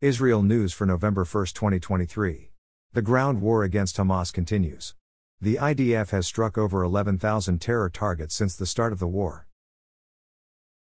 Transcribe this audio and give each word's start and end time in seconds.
Israel 0.00 0.44
News 0.44 0.72
for 0.72 0.86
November 0.86 1.24
1, 1.24 1.46
2023. 1.46 2.52
The 2.92 3.02
ground 3.02 3.40
war 3.40 3.64
against 3.64 3.96
Hamas 3.96 4.32
continues. 4.32 4.94
The 5.40 5.56
IDF 5.56 6.10
has 6.10 6.24
struck 6.24 6.56
over 6.56 6.84
11,000 6.84 7.60
terror 7.60 7.90
targets 7.90 8.36
since 8.36 8.54
the 8.54 8.64
start 8.64 8.92
of 8.92 9.00
the 9.00 9.08
war. 9.08 9.48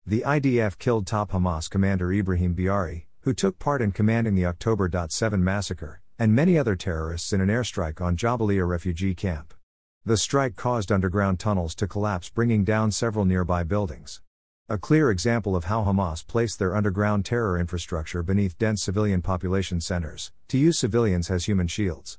The 0.05 0.21
IDF 0.21 0.77
killed 0.77 1.07
top 1.07 1.31
Hamas 1.31 1.71
commander 1.71 2.13
Ibrahim 2.13 2.55
Biari, 2.55 3.07
who 3.21 3.33
took 3.33 3.59
part 3.59 3.81
in 3.81 3.91
commanding 3.91 4.35
the 4.35 4.45
October 4.45 4.91
7 5.09 5.43
massacre, 5.43 6.03
and 6.19 6.35
many 6.35 6.59
other 6.59 6.77
terrorists 6.77 7.33
in 7.33 7.41
an 7.41 7.49
airstrike 7.49 8.03
on 8.03 8.19
Jabalia 8.19 8.69
refugee 8.69 9.15
camp. 9.15 9.55
The 10.05 10.19
strike 10.19 10.57
caused 10.57 10.93
underground 10.93 11.41
tunnels 11.41 11.75
to 11.77 11.89
collapse, 11.89 12.29
bringing 12.29 12.65
down 12.65 12.91
several 12.91 13.25
nearby 13.25 13.63
buildings. 13.63 14.21
A 14.69 14.79
clear 14.79 15.13
example 15.13 15.55
of 15.55 15.67
how 15.67 15.85
Hamas 15.85 16.27
placed 16.27 16.59
their 16.59 16.75
underground 16.75 17.25
terror 17.25 17.57
infrastructure 17.57 18.25
beneath 18.25 18.59
dense 18.59 18.83
civilian 18.83 19.23
population 19.23 19.81
centers, 19.81 20.33
to 20.49 20.59
use 20.59 20.77
civilians 20.77 21.31
as 21.31 21.45
human 21.45 21.69
shields. 21.69 22.19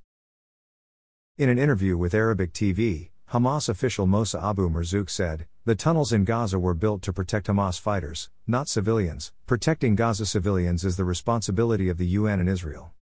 In 1.37 1.49
an 1.49 1.59
interview 1.59 1.97
with 1.97 2.13
Arabic 2.13 2.53
TV, 2.53 3.09
Hamas 3.31 3.67
official 3.67 4.07
Mosa 4.07 4.41
Abu 4.41 4.69
Marzouk 4.69 5.09
said, 5.09 5.45
The 5.65 5.75
tunnels 5.75 6.13
in 6.13 6.23
Gaza 6.23 6.57
were 6.57 6.73
built 6.73 7.01
to 7.01 7.11
protect 7.11 7.47
Hamas 7.47 7.81
fighters, 7.81 8.29
not 8.47 8.69
civilians. 8.69 9.33
Protecting 9.45 9.95
Gaza 9.95 10.25
civilians 10.25 10.85
is 10.85 10.95
the 10.95 11.03
responsibility 11.03 11.89
of 11.89 11.97
the 11.97 12.07
UN 12.07 12.39
and 12.39 12.47
Israel. 12.47 12.93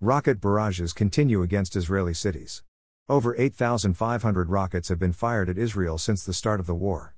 Rocket 0.00 0.40
barrages 0.40 0.92
continue 0.92 1.42
against 1.42 1.74
Israeli 1.74 2.14
cities. 2.14 2.62
Over 3.08 3.34
8,500 3.36 4.50
rockets 4.50 4.88
have 4.88 5.00
been 5.00 5.12
fired 5.12 5.48
at 5.48 5.58
Israel 5.58 5.98
since 5.98 6.24
the 6.24 6.32
start 6.32 6.60
of 6.60 6.66
the 6.66 6.76
war. 6.76 7.16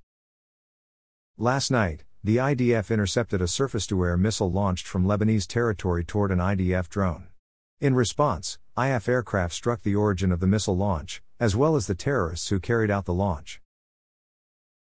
Last 1.39 1.71
night, 1.71 2.05
the 2.25 2.39
IDF 2.39 2.91
intercepted 2.91 3.43
a 3.43 3.47
surface 3.47 3.87
to 3.89 4.03
air 4.03 4.17
missile 4.17 4.51
launched 4.51 4.87
from 4.87 5.05
Lebanese 5.05 5.47
territory 5.47 6.03
toward 6.03 6.31
an 6.31 6.39
IDF 6.39 6.89
drone. 6.89 7.27
In 7.79 7.95
response, 7.95 8.59
IAF 8.75 9.07
aircraft 9.07 9.53
struck 9.53 9.83
the 9.83 9.95
origin 9.95 10.33
of 10.33 10.41
the 10.41 10.47
missile 10.47 10.79
launch, 10.79 11.23
as 11.39 11.55
well 11.55 11.77
as 11.77 11.89
the 11.89 11.95
terrorists 11.95 12.49
who 12.49 12.59
carried 12.59 12.91
out 12.91 13.05
the 13.05 13.13
launch. 13.13 13.61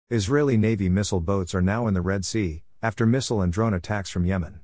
Israeli 0.09 0.57
Navy 0.57 0.89
missile 0.89 1.19
boats 1.19 1.53
are 1.53 1.61
now 1.61 1.85
in 1.85 1.93
the 1.93 2.01
Red 2.01 2.25
Sea, 2.25 2.63
after 2.81 3.05
missile 3.05 3.43
and 3.43 3.53
drone 3.53 3.75
attacks 3.75 4.09
from 4.09 4.25
Yemen. 4.25 4.61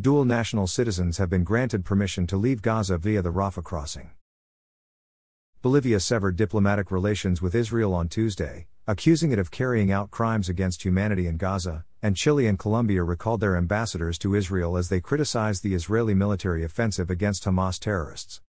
Dual 0.00 0.24
national 0.24 0.66
citizens 0.66 1.18
have 1.18 1.30
been 1.30 1.44
granted 1.44 1.84
permission 1.84 2.26
to 2.26 2.36
leave 2.36 2.62
Gaza 2.62 2.98
via 2.98 3.22
the 3.22 3.32
Rafah 3.32 3.62
crossing. 3.62 4.10
Bolivia 5.62 6.00
severed 6.00 6.34
diplomatic 6.34 6.90
relations 6.90 7.40
with 7.40 7.54
Israel 7.54 7.94
on 7.94 8.08
Tuesday, 8.08 8.66
accusing 8.92 9.32
it 9.32 9.38
of 9.38 9.50
carrying 9.50 9.90
out 9.90 10.10
crimes 10.10 10.50
against 10.50 10.82
humanity 10.82 11.26
in 11.26 11.38
Gaza, 11.38 11.86
and 12.02 12.14
Chile 12.14 12.46
and 12.46 12.58
Colombia 12.58 13.02
recalled 13.02 13.40
their 13.40 13.56
ambassadors 13.56 14.18
to 14.18 14.34
Israel 14.34 14.76
as 14.76 14.90
they 14.90 15.00
criticized 15.00 15.62
the 15.62 15.72
Israeli 15.72 16.12
military 16.12 16.62
offensive 16.62 17.08
against 17.08 17.44
Hamas 17.44 17.80
terrorists. 17.80 18.42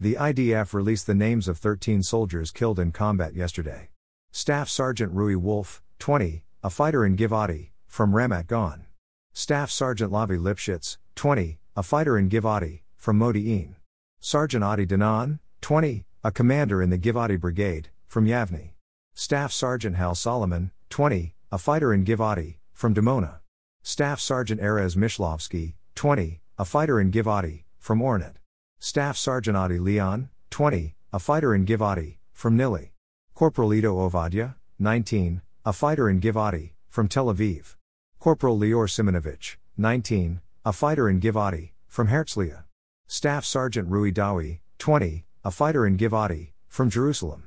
The 0.00 0.14
IDF 0.14 0.72
released 0.72 1.06
the 1.06 1.14
names 1.14 1.46
of 1.46 1.58
13 1.58 2.02
soldiers 2.02 2.50
killed 2.50 2.78
in 2.78 2.90
combat 2.90 3.34
yesterday. 3.34 3.90
Staff 4.30 4.70
Sergeant 4.70 5.12
Rui 5.12 5.36
Wolf, 5.36 5.82
20, 5.98 6.42
a 6.64 6.70
fighter 6.70 7.04
in 7.04 7.14
Givati, 7.14 7.72
from 7.86 8.12
Ramat 8.12 8.46
Gan. 8.46 8.86
Staff 9.34 9.70
Sergeant 9.70 10.10
Lavi 10.10 10.38
Lipschitz, 10.38 10.96
20, 11.16 11.58
a 11.76 11.82
fighter 11.82 12.16
in 12.16 12.30
Givati, 12.30 12.80
from 12.96 13.18
Modi'in. 13.18 13.74
Sergeant 14.20 14.64
Adi 14.64 14.86
Danan, 14.86 15.38
20, 15.60 16.06
a 16.24 16.30
commander 16.30 16.80
in 16.80 16.88
the 16.88 16.98
Givati 16.98 17.38
Brigade, 17.38 17.90
from 18.06 18.24
Yavne. 18.24 18.71
Staff 19.14 19.52
Sergeant 19.52 19.96
Hal 19.96 20.14
Solomon, 20.14 20.70
20, 20.88 21.34
a 21.52 21.58
fighter 21.58 21.92
in 21.92 22.02
Givati, 22.02 22.56
from 22.72 22.94
Dimona. 22.94 23.40
Staff 23.82 24.20
Sergeant 24.20 24.58
Erez 24.58 24.96
Mishlovsky, 24.96 25.74
20, 25.94 26.40
a 26.58 26.64
fighter 26.64 26.98
in 26.98 27.10
Givati, 27.10 27.64
from 27.78 28.00
Ornet. 28.00 28.36
Staff 28.78 29.18
Sergeant 29.18 29.54
Adi 29.54 29.78
Leon, 29.78 30.30
20, 30.50 30.96
a 31.12 31.18
fighter 31.18 31.54
in 31.54 31.66
Givati, 31.66 32.16
from 32.32 32.56
Nili. 32.56 32.90
Corporal 33.34 33.74
Ido 33.74 33.96
Ovadia, 33.96 34.54
19, 34.78 35.42
a 35.66 35.72
fighter 35.74 36.08
in 36.08 36.18
Givati, 36.18 36.70
from 36.88 37.06
Tel 37.06 37.26
Aviv. 37.26 37.76
Corporal 38.18 38.58
Lior 38.58 38.88
Simonovich, 38.88 39.56
19, 39.76 40.40
a 40.64 40.72
fighter 40.72 41.10
in 41.10 41.20
Givati, 41.20 41.72
from 41.86 42.08
Herzliya. 42.08 42.64
Staff 43.08 43.44
Sergeant 43.44 43.88
Rui 43.88 44.10
Dawi, 44.10 44.60
20, 44.78 45.26
a 45.44 45.50
fighter 45.50 45.86
in 45.86 45.98
Givati, 45.98 46.52
from 46.66 46.88
Jerusalem. 46.88 47.44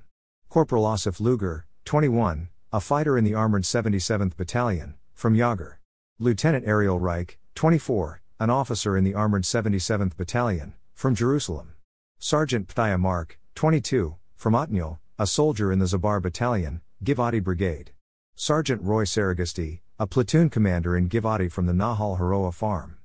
Corporal 0.56 0.86
Asif 0.86 1.20
Luger, 1.20 1.66
21, 1.84 2.48
a 2.72 2.80
fighter 2.80 3.18
in 3.18 3.26
the 3.26 3.34
Armored 3.34 3.64
77th 3.64 4.38
Battalion, 4.38 4.96
from 5.14 5.36
Yager. 5.36 5.82
Lieutenant 6.18 6.66
Ariel 6.66 6.98
Reich, 6.98 7.38
24, 7.56 8.22
an 8.40 8.50
officer 8.50 8.96
in 8.96 9.04
the 9.04 9.14
Armored 9.14 9.44
77th 9.44 10.16
Battalion, 10.16 10.74
from 10.94 11.14
Jerusalem. 11.14 11.74
Sergeant 12.20 12.70
Ptaya 12.70 12.98
Mark, 12.98 13.38
22, 13.56 14.16
from 14.38 14.54
Otniel, 14.54 15.00
a 15.20 15.28
soldier 15.28 15.74
in 15.74 15.80
the 15.80 15.88
Zabar 15.88 16.22
Battalion, 16.22 16.80
Givati 17.04 17.44
Brigade. 17.44 17.92
Sergeant 18.36 18.82
Roy 18.82 19.04
Saragisti, 19.04 19.82
a 20.00 20.08
platoon 20.08 20.50
commander 20.50 20.96
in 20.96 21.10
Givati 21.10 21.52
from 21.52 21.66
the 21.66 21.74
Nahal 21.74 22.18
Haroa 22.18 22.54
farm. 22.54 23.00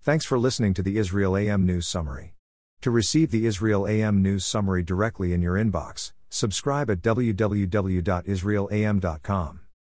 Thanks 0.00 0.24
for 0.24 0.38
listening 0.38 0.74
to 0.74 0.82
the 0.84 0.96
Israel 0.96 1.36
AM 1.36 1.66
News 1.66 1.88
Summary. 1.88 2.34
To 2.82 2.90
receive 2.90 3.30
the 3.30 3.46
Israel 3.46 3.86
AM 3.86 4.20
News 4.22 4.44
Summary 4.44 4.82
directly 4.82 5.32
in 5.32 5.40
your 5.40 5.54
inbox, 5.54 6.10
subscribe 6.30 6.90
at 6.90 7.00
www.israelam.com. 7.00 9.60